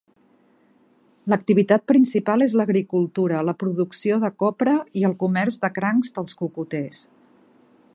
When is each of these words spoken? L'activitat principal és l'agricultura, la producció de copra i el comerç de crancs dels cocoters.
L'activitat 1.33 1.85
principal 1.91 2.45
és 2.45 2.57
l'agricultura, 2.61 3.43
la 3.51 3.57
producció 3.65 4.21
de 4.27 4.33
copra 4.45 4.77
i 5.03 5.07
el 5.11 5.17
comerç 5.25 5.61
de 5.67 5.75
crancs 5.81 6.19
dels 6.19 6.39
cocoters. 6.43 7.09